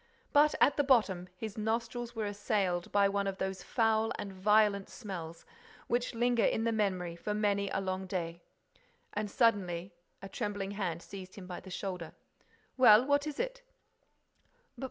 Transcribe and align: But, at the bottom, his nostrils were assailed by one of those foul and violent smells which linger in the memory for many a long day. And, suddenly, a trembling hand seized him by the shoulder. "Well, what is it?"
But, 0.33 0.55
at 0.59 0.77
the 0.77 0.83
bottom, 0.83 1.27
his 1.37 1.59
nostrils 1.59 2.15
were 2.15 2.25
assailed 2.25 2.91
by 2.91 3.07
one 3.07 3.27
of 3.27 3.37
those 3.37 3.61
foul 3.61 4.11
and 4.17 4.33
violent 4.33 4.89
smells 4.89 5.45
which 5.85 6.15
linger 6.15 6.43
in 6.43 6.63
the 6.63 6.71
memory 6.71 7.15
for 7.15 7.35
many 7.35 7.69
a 7.69 7.81
long 7.81 8.07
day. 8.07 8.41
And, 9.13 9.29
suddenly, 9.29 9.93
a 10.19 10.27
trembling 10.27 10.71
hand 10.71 11.03
seized 11.03 11.35
him 11.35 11.45
by 11.45 11.59
the 11.59 11.69
shoulder. 11.69 12.13
"Well, 12.77 13.05
what 13.05 13.27
is 13.27 13.39
it?" 13.39 13.61